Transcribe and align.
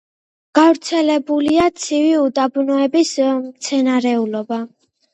გავრცელებულია 0.59 1.69
ცივი 1.85 2.09
უდაბნოების 2.23 3.15
მცენარეულობა. 3.47 4.65